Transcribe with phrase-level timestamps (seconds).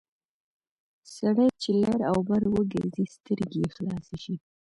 [1.15, 4.35] سړی چې لر او بر وګرځي سترګې یې خلاصې شي...